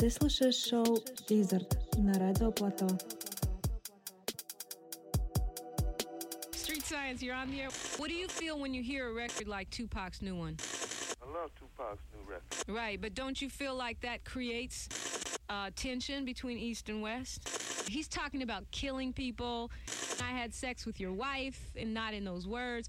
[0.00, 2.86] Ты слушаешь шоу «Дизерт» на Радио Плато.
[6.52, 7.70] Street Science, you're on the air.
[7.96, 10.56] What do you feel when you hear a record like Tupac's new one?
[11.22, 12.68] I love Tupac's new record.
[12.68, 14.88] Right, but don't you feel like that creates
[15.48, 17.48] uh, tension between East and West?
[17.88, 19.70] He's talking about killing people.
[20.20, 22.88] I had sex with your wife, and not in those words.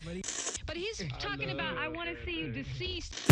[0.66, 3.32] But he's talking about, I want to see you deceased.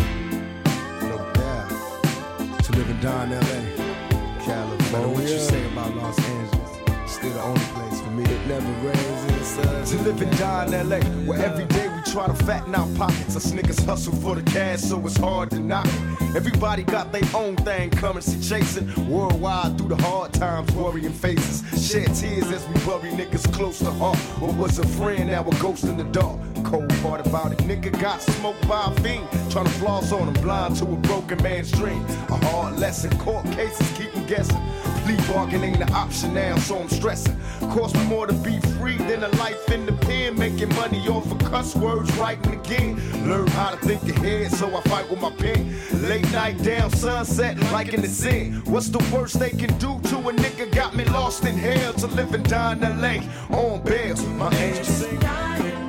[2.71, 5.08] To live and die in LA, California.
[5.08, 7.13] what you say about Los Angeles?
[7.13, 8.22] Still the only place for me.
[8.22, 9.85] It never rains in the sun.
[9.86, 13.35] To live and die in LA, where every day we try to fatten our pockets.
[13.35, 16.36] Us niggas hustle for the cash, so it's hard to knock it.
[16.36, 18.86] Everybody got their own thing, currency chasing.
[19.11, 21.64] Worldwide through the hard times, worrying faces.
[21.91, 24.16] Shed tears as we bury niggas close to heart.
[24.39, 26.39] What was a friend, now a ghost in the dark.
[26.64, 29.27] Cold part about it, nigga got smoked by a fiend.
[29.50, 32.05] Trying to floss on him, blind to a broken man's dream.
[32.28, 34.61] A hard lesson, court cases keep him guessing.
[35.05, 37.36] Plea bargain ain't an option now, so I'm stressing.
[37.72, 40.39] Cost me more to be free than a life in the pen.
[40.39, 42.97] Making money off of cuss words, writing again.
[43.28, 45.77] Learn how to think ahead, so I fight with my pen.
[46.08, 48.62] Late night down, sunset, like in the sin.
[48.67, 50.70] What's the worst they can do to a nigga?
[50.72, 53.56] Got me lost in hell to live and die in LA.
[53.56, 55.80] On bail, my angels.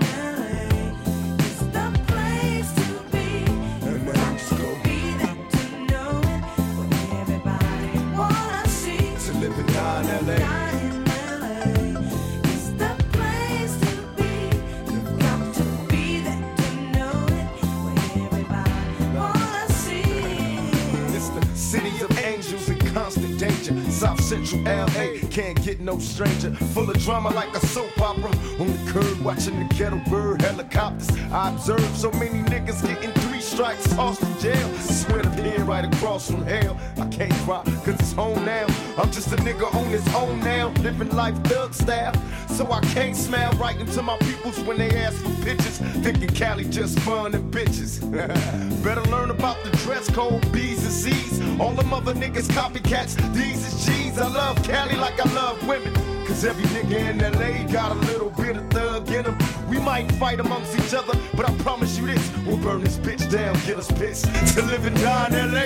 [24.32, 26.52] Central LA can't get no stranger.
[26.74, 28.32] Full of drama like a soap opera.
[28.60, 31.10] On the curb watching the ghetto bird helicopters.
[31.32, 34.70] I observe so many niggas getting three strikes, tossed in jail.
[34.80, 36.78] Swear to pin right across from hell.
[36.98, 38.66] I can't cry cause it's home now.
[38.98, 40.68] I'm just a nigga on his own now.
[40.82, 42.14] Living life thug style.
[42.50, 45.78] So I can't smile right into my peoples when they ask for pictures.
[46.04, 48.02] Thinking Cali just fun and bitches.
[48.84, 51.60] Better learn about the dress code, B's and C's.
[51.60, 54.18] All them other niggas copycats, these is G's.
[54.18, 55.94] I love Cali like I love women.
[56.26, 59.38] Cause every nigga in LA got a little bit of thug in him.
[59.70, 63.30] We might fight amongst each other, but I promise you this we'll burn this bitch
[63.30, 64.26] down, get us pissed.
[64.56, 65.62] To live and die in LA.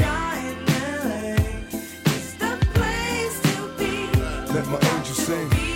[4.53, 5.74] Let my angels sing.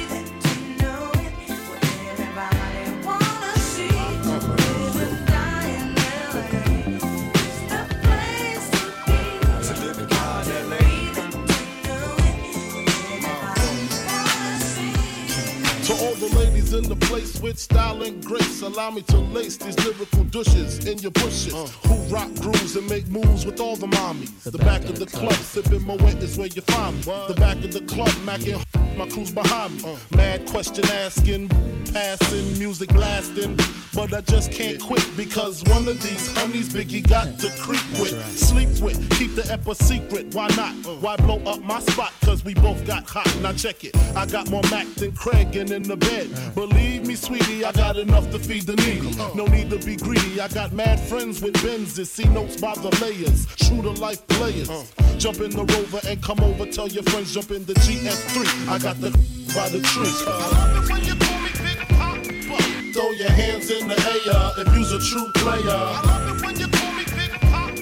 [17.09, 21.53] Place with style and grace, allow me to lace these lyrical douches in your bushes.
[21.53, 21.65] Uh.
[21.87, 24.43] Who rock grooves and make moves with all the mommies.
[24.43, 27.01] The, back, of the club, sipping Moet is where you find me.
[27.01, 28.63] The back of the club, macking
[28.99, 29.97] my crew's behind me.
[30.13, 31.47] Mad question asking,
[31.93, 33.57] passing, music blasting.
[33.95, 38.13] But I just can't quit because one of these honeys Biggie got to creep with,
[38.37, 40.33] sleep with, keep the ep a secret.
[40.35, 40.73] Why not?
[41.01, 42.13] Why blow up my spot?
[42.21, 43.27] Cause we both got hot.
[43.41, 43.95] Now check it.
[44.15, 46.29] I got more Mac than Craig and in the bed.
[46.53, 49.15] Believe me, sweetie, I got enough to feed the needy.
[49.33, 50.39] No need to be greedy.
[50.39, 52.07] I got mad friends with Benzes.
[52.07, 53.47] See notes by the layers.
[53.55, 54.69] True to life players.
[55.17, 56.65] Jump in the rover and come over.
[56.65, 58.69] Tell your friends jump in the GS3.
[58.69, 59.11] I got the
[59.53, 60.09] by the tree.
[60.27, 62.91] I love it when you call me Big Papa.
[62.93, 65.69] Throw your hands in the air if you's a true player.
[65.69, 67.75] I love it when you call me Big Papa.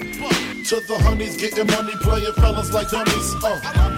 [0.64, 3.34] To the honeys getting money, playing fellas like dummies.
[3.42, 3.97] Uh.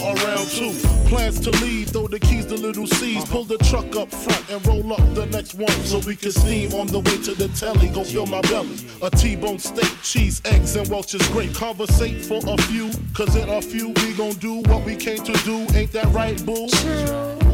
[0.00, 0.72] around two.
[1.08, 3.24] Plans to leave, throw the keys to Lil' Cease.
[3.26, 6.72] Pull the truck up front and roll up the next one so we can steam
[6.74, 7.88] on the way to the telly.
[7.88, 8.76] Go fill my belly.
[9.02, 11.54] A T-bone steak, cheese, eggs, and Welch's grape.
[11.54, 15.32] Conversate for a few, cause in a few we gon' do what we came to
[15.44, 15.66] do.
[15.76, 16.68] Ain't that right, boo?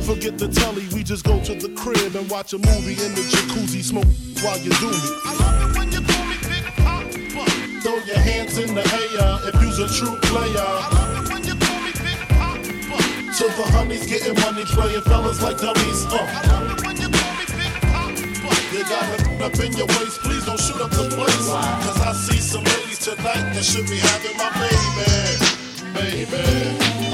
[0.02, 3.22] Forget the telly, we just go to the crib and watch a movie in the
[3.28, 4.06] jacuzzi, smoke
[4.42, 4.96] while you do me.
[5.24, 7.82] I love it when you call me Big.
[7.82, 11.27] Throw your hands in the air if you's a true player.
[13.38, 16.06] To the honeys getting money, playing fellas like dummies.
[16.06, 16.18] Uh.
[16.18, 18.10] I love it when you call me Big Papa.
[18.74, 21.46] You got it up in your waist, please don't shoot up the place.
[21.46, 24.50] Cause I see some ladies tonight that should be having my
[25.94, 27.07] baby, baby.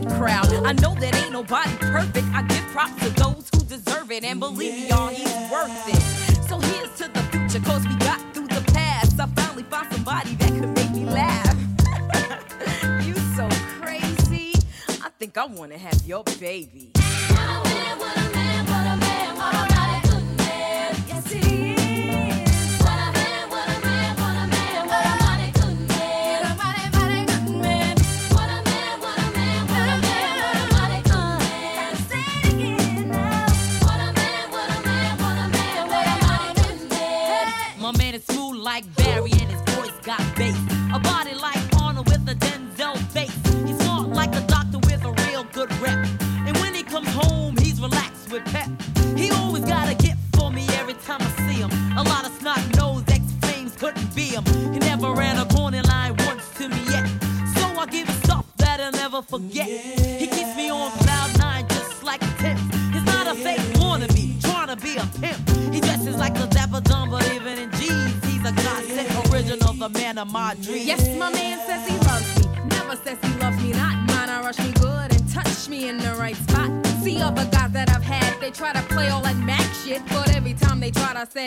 [0.00, 0.43] Crowd.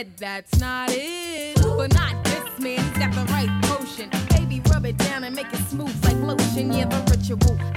[0.07, 1.55] Said, that's not it.
[1.55, 4.09] But not this man, he's got the right potion.
[4.29, 6.71] Baby, rub it down and make it smooth like lotion.
[6.71, 7.76] Yeah, the ritual.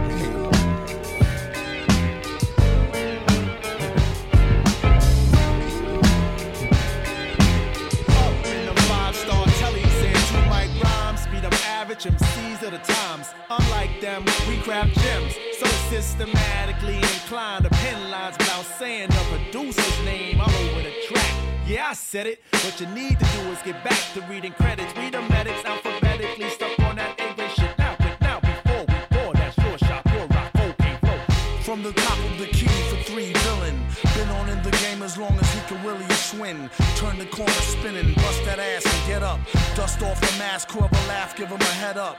[12.05, 13.27] Average MCs of the times.
[13.49, 15.35] Unlike them, we craft gems.
[15.59, 21.33] So systematically inclined to pen lines without saying the producer's name all over the track.
[21.67, 22.41] Yeah, I said it.
[22.51, 24.95] What you need to do is get back to reading credits.
[24.97, 27.77] Read the medics alphabetically stuck on that English shit.
[27.77, 31.19] Now, quick now, before we pour that short shot, pure rock, okay, flow.
[31.61, 34.10] From the top of the key for three villain.
[34.15, 36.69] Been on in the game as long as he can really swing.
[36.95, 39.39] Turn the corner spinning, bust that ass and get up.
[39.75, 42.17] Dust off the mask, whoever laugh, give him a head up.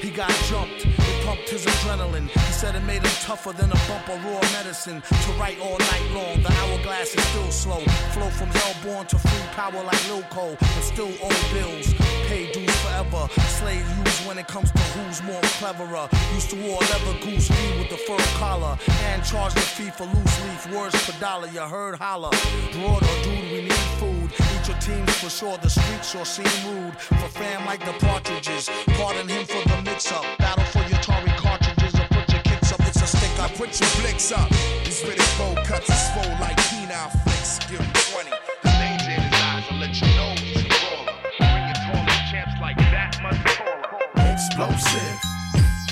[0.00, 2.28] He got jumped, it pumped his adrenaline.
[2.28, 5.00] He said it made him tougher than a bump of raw medicine.
[5.00, 7.80] To write all night long, the hourglass is still slow.
[8.14, 11.94] Flow from hellborn to free power like Lil Cole, and still owe bills.
[12.26, 13.28] Pay dues forever.
[13.58, 16.08] Slave use when it comes to who's more cleverer.
[16.34, 20.36] Used to wear leather goose with the fur collar, and charge the fee for loose
[20.44, 21.31] leaf words per dollar.
[21.32, 22.28] You heard holler.
[22.72, 24.30] Broad or dude, we need food.
[24.36, 25.56] Eat your teams for sure.
[25.56, 26.94] The streets sure seem rude.
[27.00, 28.68] For fam like the partridges.
[29.00, 30.26] Pardon him for the mix up.
[30.36, 32.80] Battle for your Tory cartridges or put your kicks up.
[32.80, 34.46] It's a stick, I put your blicks up.
[34.84, 37.58] These really bold cuts is full like penile flicks.
[37.64, 38.28] Give him 20.
[38.62, 41.16] The danger in his eyes will let you know he's a baller.
[41.40, 44.36] Bring your champs like that much taller.
[44.36, 45.32] Explosive.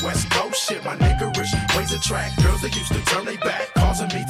[0.04, 1.32] West Coast shit, my nigga.
[1.32, 4.25] niggerish ways attract girls that used to turn they back, causing me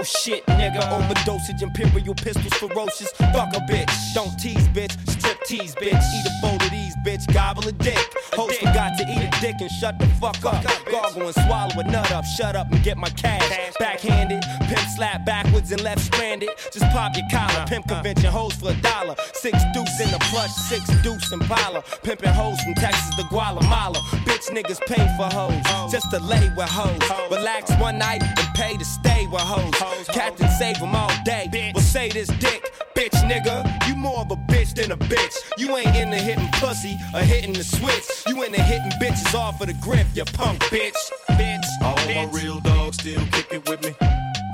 [0.00, 0.80] Coast shit, nigga.
[0.80, 3.12] Overdosage, imperial pistols, ferocious.
[3.34, 3.92] Fuck a bitch.
[4.14, 4.92] Don't tease, bitch.
[5.10, 5.92] Strip tease, bitch.
[5.92, 7.30] Eat a bowl of these, bitch.
[7.34, 7.98] Gobble a dick.
[8.32, 10.64] Host forgot to eat a dick and shut the fuck up.
[10.90, 12.24] Gargle and swallow a nut up.
[12.24, 13.42] Shut up and get my cash.
[13.78, 14.42] Backhanded.
[14.62, 16.50] Pimp slap backwards and left stranded.
[16.72, 17.66] Just pop your collar.
[17.66, 19.14] Pimp convention hoes for a dollar.
[19.34, 21.82] Six deuce in the plush, six deuce in Impala.
[22.02, 23.98] Pimping hoes from Texas to Guatemala.
[24.26, 25.90] Bitch niggas pay for hoes.
[25.90, 27.00] Just to lay with hoes.
[27.30, 30.06] Relax one night and pay to stay with hoes.
[30.08, 31.48] Captain save them all day.
[31.74, 33.88] Well, say this dick, bitch nigga.
[33.88, 35.34] You more of a bitch than a bitch.
[35.58, 38.06] You ain't into hitting pussy or hitting the switch.
[38.26, 40.94] You into hitting bitches off of the grip, you punk bitch.
[41.30, 41.66] Bitch.
[41.82, 43.94] All my real dogs still kicking with me.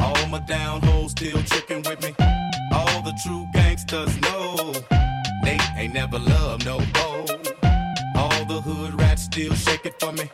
[0.00, 2.14] All my down hoes still tricking with me.
[2.72, 4.72] All the true gangsters know
[5.42, 7.26] they ain't never loved no hoe.
[8.16, 10.28] All the hood rats still shaking for me.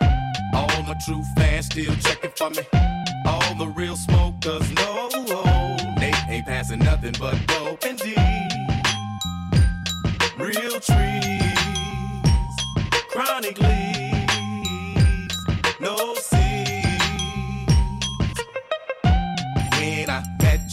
[0.54, 2.62] All my true fans still checking for me.
[3.26, 5.08] All the real smokers know
[5.98, 7.61] they ain't passing nothing but dope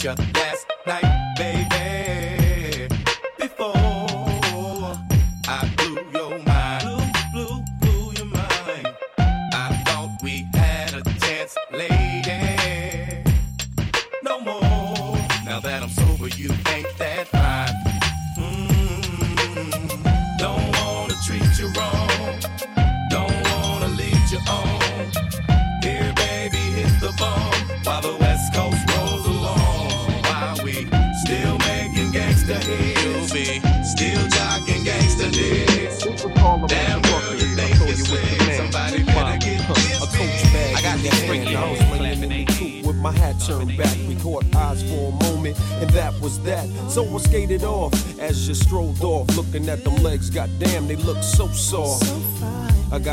[0.04, 0.49] Met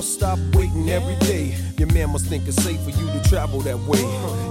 [0.00, 1.54] Bus stop waiting every day.
[1.76, 4.02] Your man must think it's safe for you to travel that way.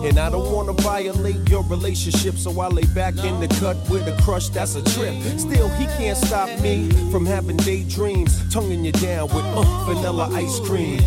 [0.08, 4.08] And I don't wanna violate your relationship, so I lay back in the cut with
[4.08, 5.16] a crush that's a trip.
[5.40, 10.60] Still, he can't stop me from having daydreams, tonguing you down with uh, vanilla ice
[10.60, 11.02] cream.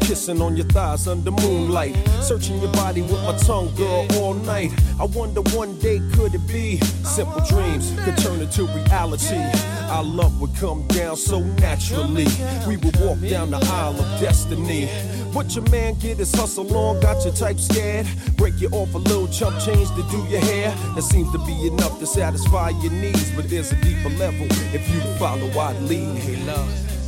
[0.00, 1.94] Kissing on your thighs under moonlight.
[2.22, 4.70] Searching your body with my tongue, girl, all night.
[4.98, 9.42] I wonder one day could it be simple dreams could turn into reality.
[9.90, 12.26] Our love would come down so naturally.
[12.66, 14.88] We would walk down the aisle of destiny.
[15.32, 18.06] But your man get his hustle on, got your type scared.
[18.36, 20.70] Break you off a little chump change to do your hair.
[20.94, 23.30] That seems to be enough to satisfy your needs.
[23.32, 26.18] But there's a deeper level if you follow I'd lead.
[26.18, 27.03] Hey, love.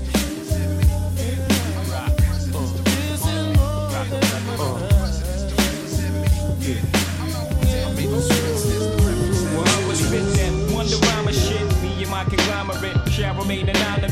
[13.37, 14.06] Remain anonymous.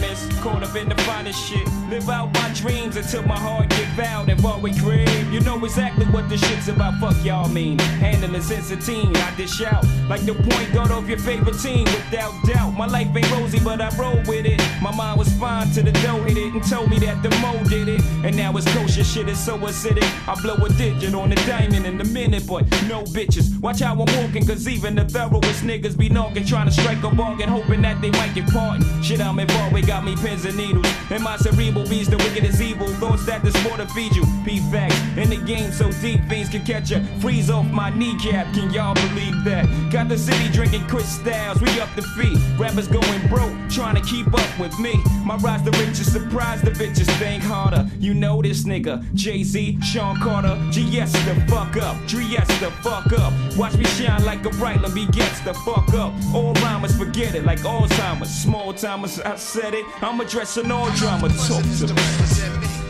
[0.45, 1.67] Caught up in the finest shit.
[1.89, 5.33] Live out my dreams until my heart give out and what we crave.
[5.33, 7.01] You know exactly what the shit's about.
[7.01, 7.79] Fuck y'all mean.
[7.79, 11.85] Handling since a teen, I dish out like the point guard of your favorite team.
[11.85, 14.61] Without doubt, my life ain't rosy, but I roll with it.
[14.83, 17.59] My mind was fine to the dough hit it and told me that the mo
[17.65, 18.03] did it.
[18.23, 20.05] And now it's kosher shit is so acidic.
[20.29, 23.59] I blow a digit on the diamond in a minute, but no bitches.
[23.63, 27.09] Watch how I'm walking, cause even the thoroughest niggas be knocking, trying to strike a
[27.09, 28.85] bargain, hoping that they might get pardoned.
[29.03, 30.87] Shit, I'm involved, we got me pins and needles.
[31.11, 32.89] And my cerebral beats the wicked as evil.
[33.01, 34.25] Thoughts that this more to feed you.
[34.45, 37.01] P facts in the game so deep, fiends can catch ya.
[37.21, 39.67] Freeze off my kneecap, can y'all believe that?
[39.91, 42.39] Got the city drinking Chris Styles, we up the feet.
[42.59, 44.95] Rappers going broke, trying to keep up with me.
[45.25, 47.89] My rise the richest, surprise the bitches, think harder.
[47.99, 53.13] You know this nigga, Jay Z, Sean Carter, GS the fuck up, Dries the fuck
[53.13, 53.33] up.
[53.57, 56.13] Watch me shine like a bright, let me get the fuck up.
[56.35, 58.31] All rhymers forget it, like Alzheimer's.
[58.31, 59.85] Small timers, I said it.
[60.03, 61.29] I'm addressing all drama.
[61.29, 62.84] Talk to me.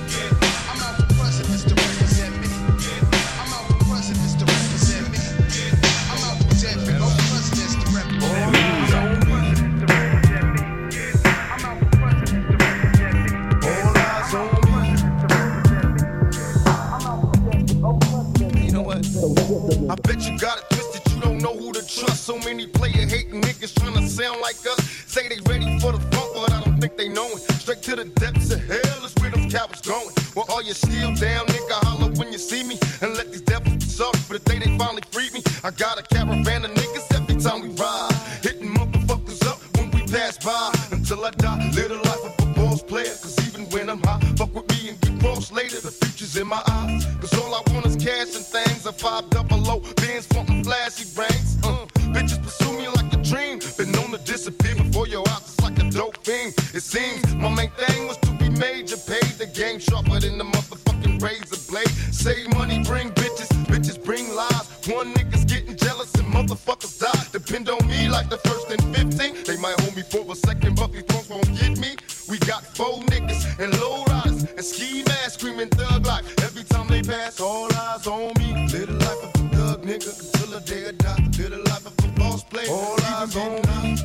[68.76, 69.45] Like the first and 15.
[69.45, 71.97] They might hold me for a second, but these punks won't get me.
[72.28, 76.88] We got four niggas and low riders and ski masks screaming thug like every time
[76.88, 77.40] they pass.
[77.40, 78.66] All eyes on me.
[78.73, 81.16] Live the life of a thug nigga until the day I die.
[81.38, 82.71] Live the life of a boss player.
[82.71, 83.99] All eyes on me.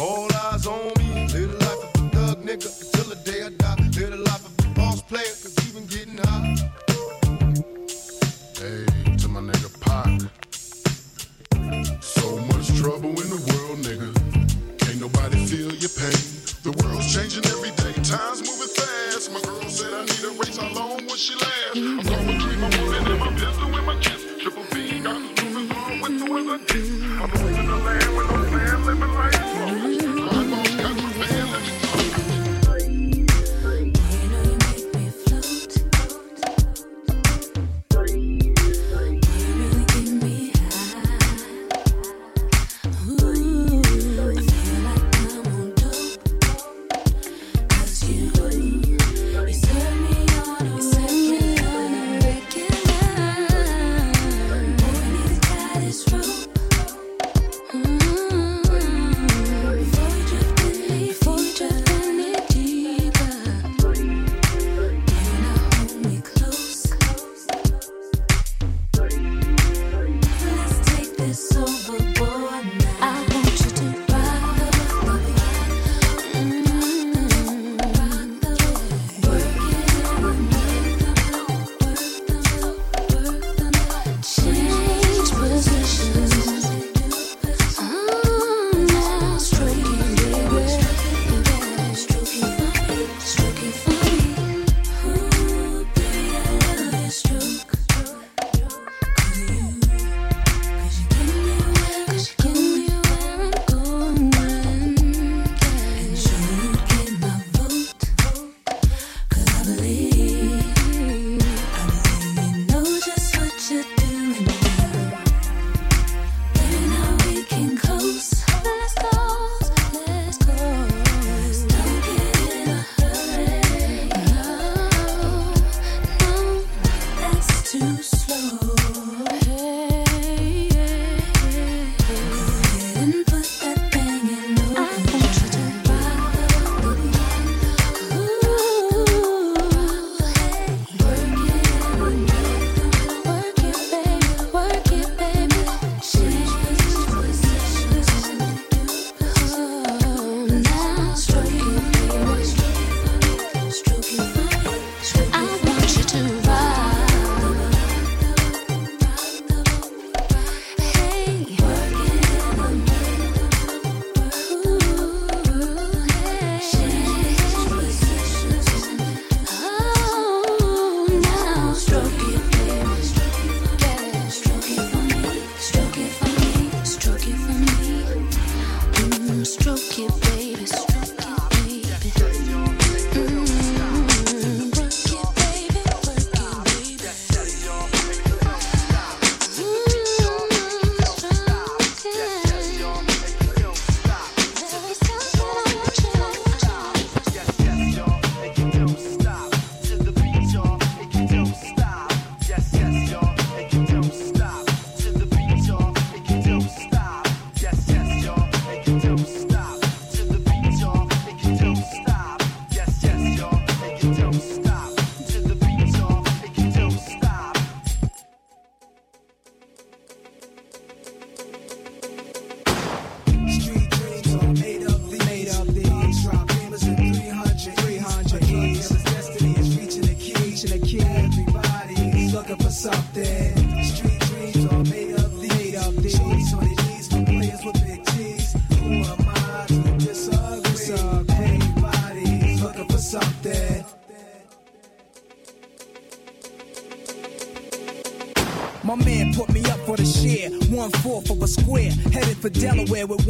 [0.00, 1.26] All eyes on me.
[1.32, 3.76] Live the life of a thug nigga until the day I die.
[3.98, 6.57] Live the life of a boss player, cause even getting high.
[12.78, 14.08] Trouble in the world, nigga.
[14.78, 16.22] Can't nobody feel your pain.
[16.62, 19.32] The world's changing every day, time's moving fast.
[19.34, 21.74] My girl said I need a race, how long will she last?
[21.74, 24.22] I'm caught between my woman and my pistol and my kiss.
[24.40, 26.88] Triple B, got moving on with the weather kiss.
[27.18, 29.97] I'm moving the land with no plan, living life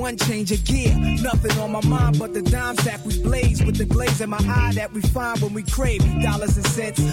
[0.09, 0.95] one change of gear.
[1.23, 4.39] Nothing on my mind but the dime sack we blaze with the glaze in my
[4.39, 7.08] eye that we find when we crave dollars and cents.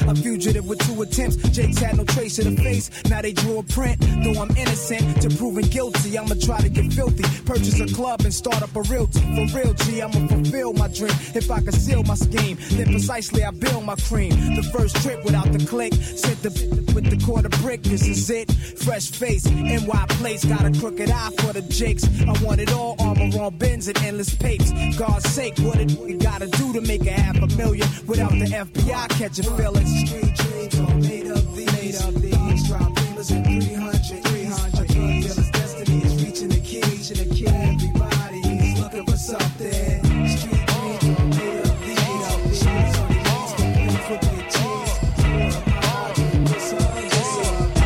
[1.16, 1.38] Attempts.
[1.50, 2.90] Jake's had no trace of the face.
[3.10, 4.00] Now they drew a print.
[4.24, 7.24] Though I'm innocent to proving guilty, I'ma try to get filthy.
[7.46, 9.20] Purchase a club and start up a realty.
[9.20, 11.16] For real, G, I'ma fulfill my dream.
[11.34, 14.32] If I conceal my scheme, then precisely I build my cream.
[14.56, 16.50] The first trip without the click, sent the
[16.96, 17.84] with the quarter brick.
[17.84, 18.52] This is it.
[18.52, 22.04] Fresh face, NY place, got a crooked eye for the jakes.
[22.22, 24.72] I want it all, armor on bins and endless papes.
[24.98, 28.46] God's sake, what it we gotta do to make a half a million without the
[28.46, 30.45] FBI catching feelings?
[30.66, 31.72] Street dreams are made of these.
[31.74, 32.68] Made of these.
[32.68, 34.24] Drop gamers in 300.
[34.24, 34.88] 300.
[34.88, 36.82] Dealer's destiny is reaching the key.
[36.90, 37.48] Reaching the key.
[37.48, 40.04] Everybody's looking for something.
[40.28, 42.02] Street dreams are made of these.
[42.02, 42.64] Made of these.
[42.64, 44.92] Shorties on their knees for players with big G's.
[45.22, 47.06] Who am I to disagree?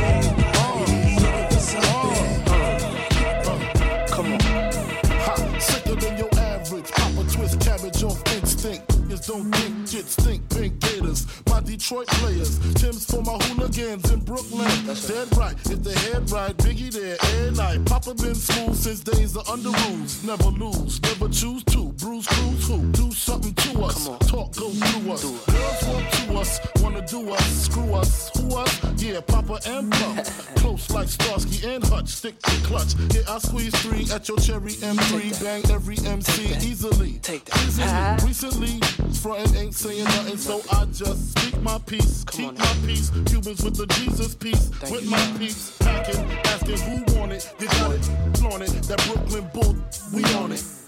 [0.08, 1.20] Everybody's
[1.76, 2.48] looking.
[4.08, 4.40] Come on.
[5.20, 6.90] Ha, sicker than your average.
[6.92, 8.88] Papa twist cabbage off instinct.
[8.88, 10.40] Niggas don't think shit stink.
[10.50, 12.39] Pink gators, my Detroit players.
[13.80, 14.86] Tim's for my hooligans in Brooklyn.
[14.86, 17.86] That's Dead right, if the head right, Biggie there every night.
[17.86, 20.24] Papa been smooth since days of under rules.
[20.24, 21.90] Never lose, never choose to.
[21.94, 22.99] Bruise, cruise, who?
[23.30, 24.06] Something to us.
[24.28, 25.22] Talk, go through us.
[25.22, 29.02] Girls want to us, wanna do us, screw us, who us?
[29.04, 30.56] Yeah, Papa and Puff.
[30.56, 32.96] Close like Starsky and Hutch, stick to clutch.
[33.14, 35.44] Yeah, I squeeze three at your cherry M3.
[35.44, 37.20] Bang every MC easily.
[37.22, 37.58] Take that.
[37.68, 38.28] Easily.
[38.28, 38.80] Recently,
[39.22, 42.26] frontin' ain't saying nothing, so I just speak my peace.
[42.32, 43.12] Keep my peace.
[43.28, 44.72] Cubans with the Jesus peace.
[44.90, 45.78] with my peace.
[45.78, 47.54] Packing, asking who want it.
[47.60, 48.06] You got it,
[48.40, 48.72] flaunt it.
[48.90, 49.76] That Brooklyn bull,
[50.12, 50.64] we on it.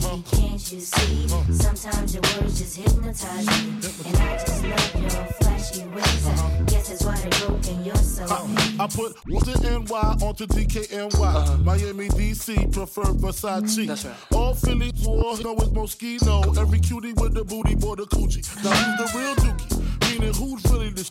[0.00, 1.28] Biggie, biggie, biggie, can't you see?
[1.52, 3.80] Sometimes your words just hypnotize me.
[4.06, 6.26] And I just love your flashy ways.
[6.26, 6.64] I uh-huh.
[6.66, 8.24] guess that's why they're broken, you're so.
[8.24, 8.46] Uh,
[8.78, 11.20] I put the NY onto DKNY.
[11.20, 11.56] Uh-huh.
[11.58, 13.60] Miami, DC, prefer Versace.
[13.62, 13.86] Mm-hmm.
[13.86, 14.16] That's right.
[14.32, 16.56] All Philly war, know it's Moschino.
[16.58, 18.42] Every cutie with the booty, boy, the coochie.
[18.64, 20.10] Now who's the real dookie?
[20.10, 21.10] Meaning who's really the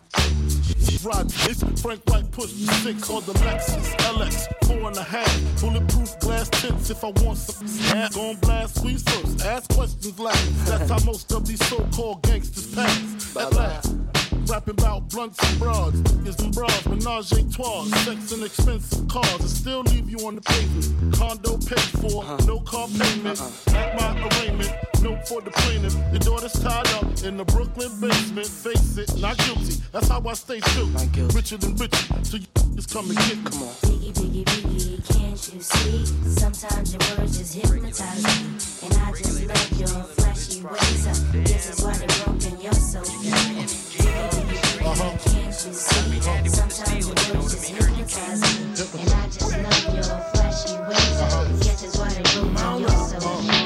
[1.05, 5.61] it's Frank White push six on the Lexus LX, four and a half.
[5.61, 7.65] Bulletproof glass tints if I want some.
[7.97, 10.65] Ass gon' blast squeeze first, ask questions last.
[10.65, 13.35] That's how most of these so-called gangsters pass.
[13.37, 14.08] At last.
[14.49, 19.39] Rapping about blunts and broads, niggas and bras, menage a trois, sex and expensive cars,
[19.41, 21.13] and still leave you on the pavement.
[21.13, 22.37] Condo paid for, uh-huh.
[22.47, 23.39] no car payment.
[23.39, 23.77] Uh-uh.
[23.77, 25.93] At my arraignment, no for the plaintiff.
[26.11, 28.47] Your daughter's tied up in the Brooklyn basement.
[28.47, 29.75] Face it, not guilty.
[29.91, 30.87] That's how I stay true.
[31.35, 33.43] Richer than richer, so you just come and get me.
[33.51, 33.73] Come on.
[33.85, 36.05] Biggie, biggie, biggie, can't you see?
[36.25, 38.87] Sometimes your words just hypnotize me.
[38.87, 41.05] And I just love your flashy ways.
[41.05, 43.88] I guess that's why they're broken, you're so fake.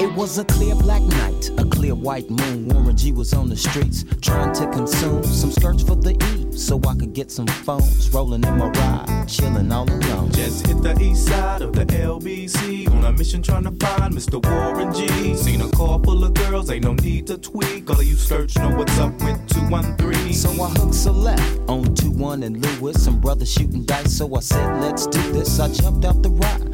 [0.00, 2.68] It was a clear black night, a clear white moon.
[2.68, 6.80] Warren G was on the streets trying to consume some skirts for the E, so
[6.86, 8.10] I could get some phones.
[8.10, 10.30] Rolling in my ride, chilling all alone.
[10.32, 14.44] Just hit the east side of the LBC on a mission trying to find Mr.
[14.44, 15.34] Warren G.
[15.34, 17.88] Seen a car full of girls, ain't no need to tweak.
[17.90, 20.32] All of you search know what's up with 213.
[20.32, 23.04] So I hooked a left on 2 1 and Lewis.
[23.04, 25.58] Some brothers shooting dice, so I said, let's do this.
[25.60, 26.73] I jumped out the ride,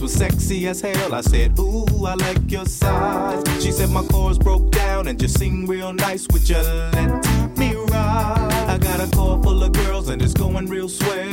[0.00, 1.14] was sexy as hell.
[1.14, 3.42] I said, Ooh, I like your size.
[3.62, 6.26] She said my chords broke down and just sing real nice.
[6.32, 8.66] Would you let me ride?
[8.68, 11.30] I got a car full of girls and it's going real swell.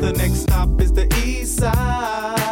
[0.00, 2.49] The next stop is the East Side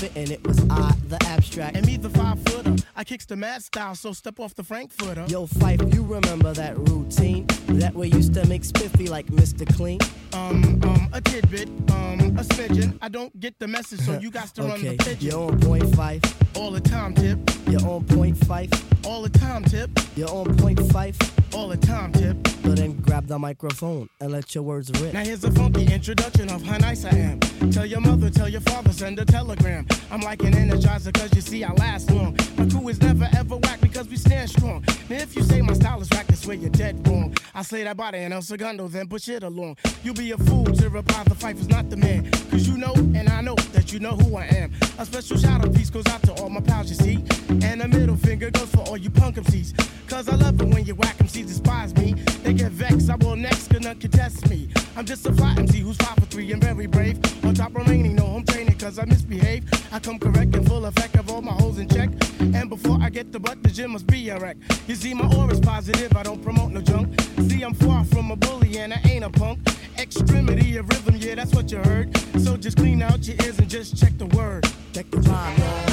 [0.00, 0.30] was.
[0.30, 1.76] It was I, the abstract.
[1.76, 2.76] And me, the five footer.
[2.96, 5.24] I kicks the mad style, so step off the Frankfurter.
[5.28, 7.46] Yo, Phife, you remember that routine?
[7.68, 9.66] That we used to make spiffy like Mr.
[9.76, 9.98] Clean?
[10.32, 12.98] Um, um, a tidbit, um, a smidgen.
[13.00, 15.30] I don't get the message, so you got to run the pigeon.
[15.30, 16.49] you're on point Phife.
[16.54, 17.38] All the time, tip.
[17.68, 19.06] You're on point Phife.
[19.06, 19.90] All the time, tip.
[20.16, 21.54] You're on point Phife.
[21.54, 22.36] All the time, tip.
[22.62, 25.12] So then grab the microphone and let your words rip.
[25.12, 27.40] Now here's a funky introduction of how nice I am.
[27.72, 29.86] Tell your mother, tell your father, send a telegram.
[30.10, 32.36] I'm like an energizer, cause you see I last long.
[32.56, 34.84] My crew is never ever whack because we stand strong.
[35.08, 37.34] Now if you say my style is whack, that's where you're dead wrong.
[37.54, 39.76] I slay that body and El Segundo, then push it along.
[40.04, 42.30] You'll be a fool to reply the fight is not the man.
[42.50, 44.72] Cause you know, and I know that you know who I am.
[44.98, 47.24] A special shout out piece goes out to all my pals, you see.
[47.66, 49.74] And a middle finger goes for all you punk MCs.
[50.08, 52.14] Cause I love it when you whack MCs despise me.
[52.42, 54.68] They get vexed, I will next, none contest me.
[54.96, 57.18] I'm just a fly MC who's five for three and very brave.
[57.44, 59.64] On top remaining, no home training, cause I misbehave.
[59.92, 62.10] I come correct and full effect of all my holes in check.
[62.40, 64.56] And before I get the butt, the gym must be a wreck.
[64.86, 67.20] You see, my aura's positive, I don't promote no junk.
[67.48, 69.60] See, I'm far from a bully and I ain't a punk.
[69.98, 72.16] Extremity of rhythm, yeah, that's what you heard.
[72.40, 74.66] So just clean out your ears and just check the word.
[74.92, 75.89] Check the time,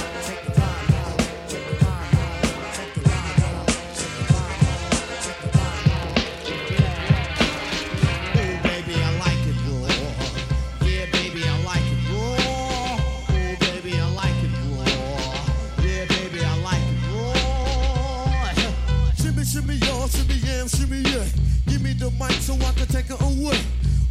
[20.69, 21.25] shimmy, yeah.
[21.67, 23.59] Give me the mic so I can take it away.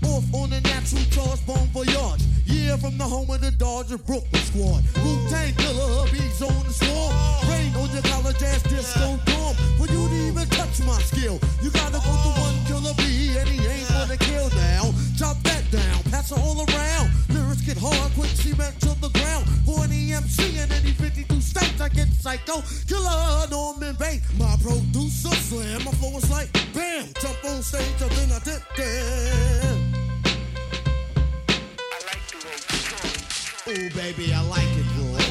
[0.05, 2.23] Off on a natural charge, bon voyage.
[2.47, 4.85] Yeah, from the home of the Dodger Brooklyn squad.
[5.03, 7.13] Wu Tang killer, bees on the swarm.
[7.51, 9.57] Rain on your college ass disco dorm.
[9.79, 13.49] For you to even touch my skill, you gotta go to one killer bee, and
[13.49, 14.93] he ain't gonna kill now.
[15.19, 17.11] Chop that down, pass it all around.
[17.31, 19.45] Lyrics get hard, quick cement to the ground.
[19.65, 21.16] For any MC in any 52 states,
[21.87, 22.63] I get psycho.
[22.89, 25.85] Killer Norman Bates, my producer slam.
[25.85, 29.77] My flow is like bam, jump on stage, and then I did that.
[33.69, 35.26] Ooh, baby, I like it raw.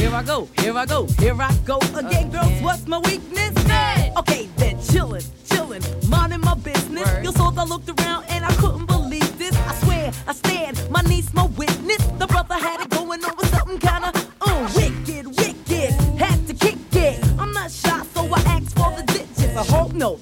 [0.00, 2.62] Here I go, here I go, here I go again, girls.
[2.62, 3.50] What's my weakness?
[4.16, 7.06] Okay, then chillin', chillin', minding my business.
[7.22, 9.54] You saw I looked around and I couldn't believe this.
[9.54, 12.02] I swear, I stand, my niece, my witness.
[12.18, 14.10] The brother had it going on with something kinda
[14.40, 15.90] uh, wicked, wicked.
[16.18, 17.22] Had to kick it.
[17.38, 19.54] I'm not shy, so I asked for the digits.
[19.54, 20.18] I hope no,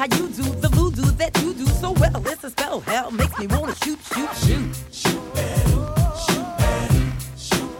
[0.00, 2.26] how you do the voodoo that you do so well.
[2.26, 4.74] It's a spell, hell makes me wanna shoot, shoot, shoot.
[4.90, 5.60] Shoot shoot
[6.16, 6.54] shoot
[7.36, 7.70] shoot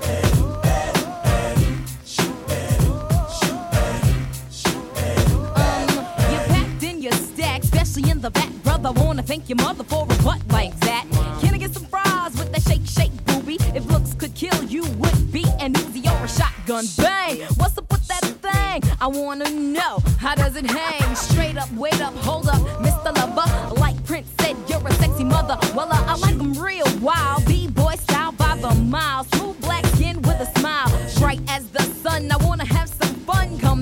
[7.63, 8.93] especially in the back, brother.
[8.93, 11.07] Wanna thank your mother for a butt like that.
[11.41, 13.57] Can I get some fries with that shake, shake, booby?
[13.75, 16.85] If looks could kill you, would be an Uzi or a shotgun.
[16.99, 17.41] Bang!
[17.57, 18.83] What's up with that thing?
[19.01, 21.00] I wanna know how does it hang?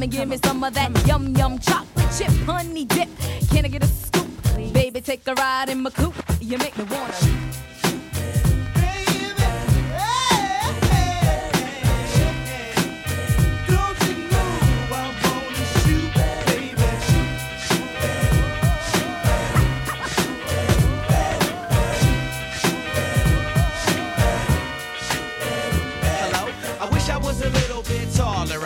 [0.09, 3.09] Give me some of that yum yum chocolate chip honey dip.
[3.51, 4.27] Can I get a scoop?
[4.73, 6.14] Baby, take a ride in my coupe.
[6.40, 7.14] You make me wanna.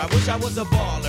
[0.03, 1.02] I wish I was a baller.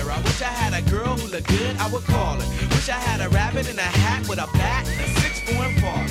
[0.44, 2.46] I had a girl who looked good, I would call her.
[2.68, 5.64] Wish I had a rabbit in a hat with a bat and a six four
[5.64, 6.04] Impala.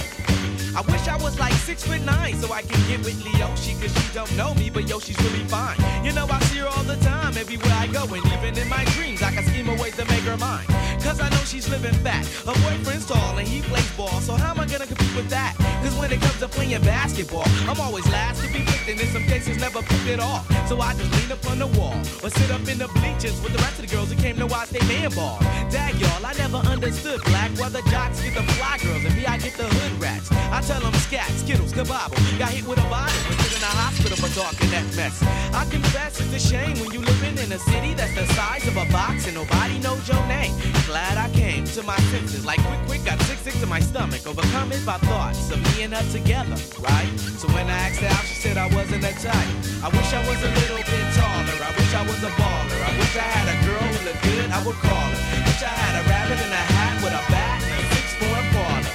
[0.75, 3.93] I wish I was like six foot nine so I can get with Leoshi cause
[3.93, 5.77] she don't know me, but yo, she's really fine.
[6.03, 8.83] You know, I see her all the time everywhere I go, and even in my
[8.95, 10.65] dreams, I can scheme a way to make her mine.
[11.03, 12.25] Cause I know she's living fat.
[12.47, 15.55] Her boyfriend's tall and he plays ball, so how am I gonna compete with that?
[16.03, 19.23] When it comes to playing basketball, I'm always last to be picked, and in some
[19.23, 20.43] cases never picked at all.
[20.67, 23.53] So I just lean up on the wall or sit up in the bleachers with
[23.53, 25.39] the rest of the girls who came to watch they man ball.
[25.71, 29.25] Dag y'all, I never understood black why the jocks get the fly girls and me
[29.25, 30.29] I get the hood rats.
[30.51, 32.19] I tell them scat, skittles, kabobble.
[32.37, 35.23] Got hit with a bottle put in a hospital for talking that mess.
[35.55, 38.75] I confess it's a shame when you living in a city that's the size of
[38.75, 40.51] a box and nobody knows your name.
[40.85, 42.45] Glad I came to my senses.
[42.45, 44.27] Like quick, quick, got sick, sick to my stomach.
[44.27, 47.09] Overcome it by thoughts of me and her together, right?
[47.37, 49.53] So when I asked her out, she said I wasn't that type.
[49.85, 51.57] I wish I was a little bit taller.
[51.61, 52.79] I wish I was a baller.
[52.81, 55.21] I wish I had a girl who looked good, I would call her.
[55.45, 58.33] Wish I had a rabbit in a hat with a bat and a six four
[58.33, 58.89] Impala.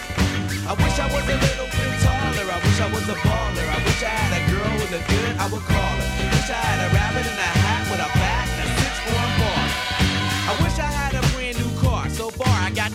[0.66, 2.46] I wish I was a little bit taller.
[2.50, 3.66] I wish I was a baller.
[3.68, 6.08] I wish I had a girl who looked good, I would call her.
[6.34, 7.67] Wish I had a rabbit in a hat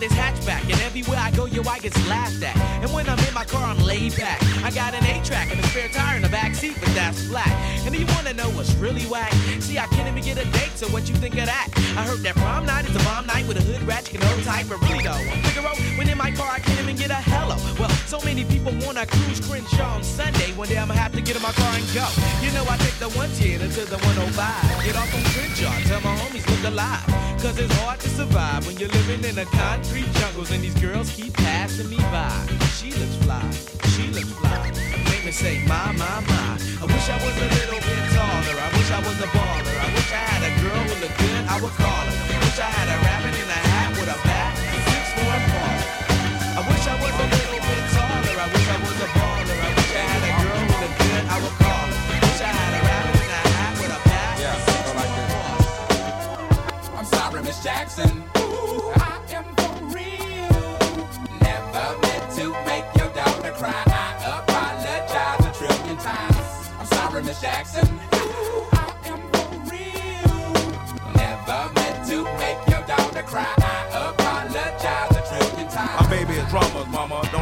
[0.03, 2.57] this hatchback, and everywhere I go, yo, I get laughed at.
[2.83, 4.43] And when I'm in my car, I'm laid back.
[4.61, 7.47] I got an A-track and a spare tire in the back seat, but that's flat.
[7.85, 9.31] And you wanna know what's really whack?
[9.61, 11.69] See, I can't even get a date, so what you think of that?
[11.95, 14.27] I heard that prom night is a bomb night with a hood rat, you can
[14.27, 17.09] old type, but really though, I'm Figaro, when in my car, I can't even get
[17.09, 17.55] a hello.
[17.79, 20.51] Well, so many people wanna cruise Crenshaw on Sunday.
[20.59, 22.07] One day I'ma have to get in my car and go.
[22.43, 24.83] You know, I take the 110 to the 105.
[24.83, 27.07] Get off on Crenshaw, tell my homies look alive.
[27.43, 31.11] Cause it's hard to survive when you're living in a concrete jungles and these girls
[31.13, 32.33] keep passing me by.
[32.73, 33.45] She looks fly,
[33.93, 34.71] she looks fly.
[35.05, 36.57] Make me say, my, my, my.
[36.81, 38.57] I wish I was a little bit taller.
[38.57, 39.77] I wish I was a baller.
[39.77, 42.17] I wish I had a girl who looked good, I would call her.
[42.41, 45.39] Wish I had a rabbit in a hat with a bat six for a.
[46.57, 48.33] I wish I was a little bit taller.
[48.33, 49.57] I wish I was a baller.
[49.61, 52.01] I wish I had a girl who looked good, I would call her.
[52.17, 56.97] Wish I had a rabbit in a hat with a bat and six for a.
[56.97, 58.22] I'm sorry, Miss Jackson.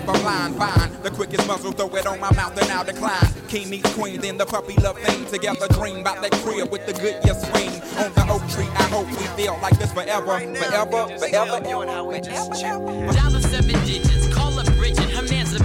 [0.00, 1.02] if I'm lying, fine.
[1.02, 3.28] The quickest muzzle, throw it on my mouth and I'll decline.
[3.48, 5.26] King meets queen, then the puppy love thing.
[5.26, 7.70] Together dream about that crib with the Goodyear swing.
[8.00, 11.60] On the oak tree, I hope we feel like this forever, forever, forever.
[13.12, 15.64] Dollar seven digits, call up Bridget, her man's a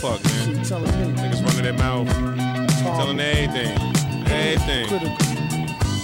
[0.00, 0.56] bugged out, man.
[0.56, 0.64] What the fuck, man?
[0.64, 1.22] telling me.
[1.22, 2.08] Niggas running their mouth,
[2.82, 3.78] telling everything,
[4.26, 5.37] everything.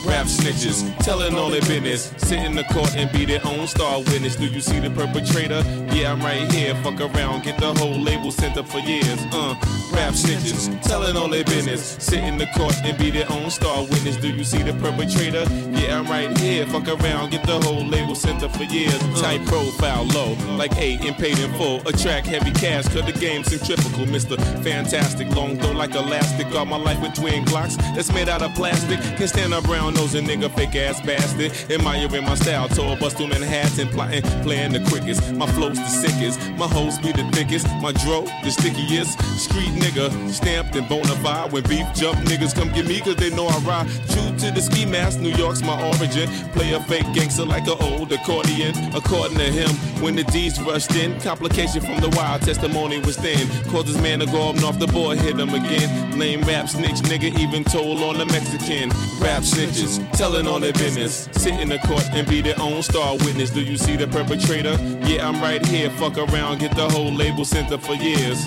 [0.05, 2.13] Rap snitches, telling all their business.
[2.19, 4.37] Sit in the court and be their own star witness.
[4.37, 5.63] Do you see the perpetrator?
[5.95, 6.75] Yeah, I'm right here.
[6.83, 9.19] Fuck around, get the whole label sent up for years.
[9.33, 9.55] Uh,
[9.95, 11.97] rap snitches, telling all their business.
[11.99, 14.17] Sit in the court and be their own star witness.
[14.17, 15.45] Do you see the perpetrator?
[15.71, 16.67] Yeah, I'm right here.
[16.67, 18.99] Fuck around, get the whole label sent up for years.
[19.21, 21.81] Tight profile, low, like eight and paid in full.
[21.89, 24.05] Attract heavy cash, cut the game centrifugal.
[24.07, 24.37] Mr.
[24.63, 26.51] Fantastic, long though like elastic.
[26.51, 29.01] Got my life with twin Glocks that's made out of plastic.
[29.17, 31.53] Can stand up brown nose and nigga, fake ass bastard.
[31.71, 35.33] Admiring my ear in my style, tour bust through Manhattan, plotting, playing the quickest.
[35.35, 37.67] My flow's the sickest, my hoes be the thickest.
[37.81, 39.19] My dro, the stickiest.
[39.39, 41.53] Street nigga, stamped and bona fide.
[41.53, 43.87] When beef jump, niggas come get me cause they know I ride.
[44.11, 46.29] True to the ski mask, New York's my origin.
[46.53, 48.75] Play a fake gangster like an old accordion.
[48.95, 49.71] According to him,
[50.03, 53.47] when the D's rushed in, complication from the wild testimony was thin.
[53.71, 56.19] Caused his man to go up off the board, hit him again.
[56.19, 58.89] Lame rap snitch, nigga, even told on the Mexican.
[59.21, 61.29] Rap snitches, telling on their business.
[61.33, 63.51] Sit in the court and be their own star witness.
[63.51, 64.77] Do you see the perpetrator?
[65.07, 65.91] Yeah, I'm right here.
[65.91, 68.45] Fuck around, get the whole label sent up for years.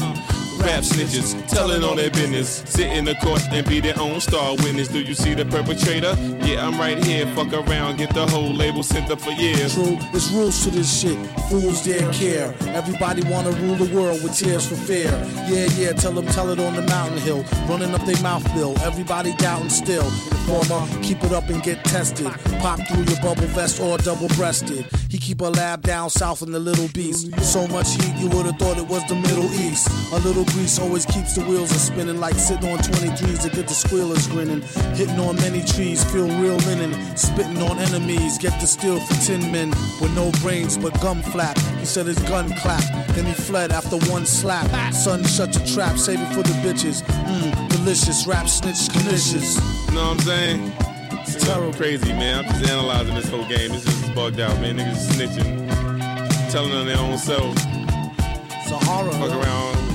[0.60, 2.64] Rap snitches, telling on their business.
[2.66, 4.88] Sit in the court and be their own star witness.
[4.88, 6.16] Do you see the perpetrator?
[6.46, 7.26] Yeah, I'm right here.
[7.36, 9.74] Fuck around, get the whole label sent up for years.
[9.74, 11.18] True, there's rules to this shit.
[11.50, 12.54] Fools dare care.
[12.76, 15.12] Everybody wanna rule the world with tears for fear.
[15.48, 17.44] Yeah, yeah, tell them, tell it on the mountain hill.
[17.68, 18.76] Running up their mouth bill.
[18.82, 20.10] Everybody doubting still.
[20.48, 22.32] Former, keep it up and get tested.
[22.60, 24.86] Pop through your bubble vest or double breasted.
[25.10, 27.38] He keep a lab down south in the Little Beast.
[27.42, 29.90] So much heat, you would've thought it was the Middle East.
[30.14, 33.68] A little grease always keeps the wheels a spinning like sitting on 23s to get
[33.68, 34.62] the squealers grinning.
[34.96, 36.94] Hitting on many trees, feel real linen.
[37.16, 39.70] Spitting on enemies, get the steel for 10 men
[40.02, 41.58] with no brains but gum flap.
[41.80, 44.68] He said his gun clapped, then he fled after one slap.
[44.94, 47.04] Son, shut your trap, save it for the bitches.
[47.04, 49.56] Mmm, delicious, rap snitch, delicious.
[49.88, 50.74] You know what I'm saying?
[51.22, 52.46] It's terrible crazy, man.
[52.46, 53.72] I'm just analyzing this whole game.
[53.72, 54.78] This just bugged out, man.
[54.78, 57.54] Niggas snitching, telling on their own self.
[57.56, 59.12] It's a horror.
[59.12, 59.87] Fuck around,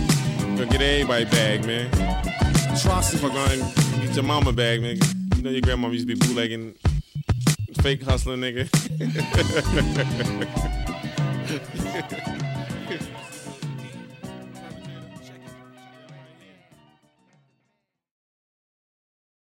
[0.65, 1.87] gonna get everybody bag, man.
[2.73, 3.19] Atrocity.
[3.19, 4.97] Fuck around and get your mama bag, man.
[5.37, 6.75] You know your grandma used to be bootlegging,
[7.81, 8.69] fake hustling, nigga.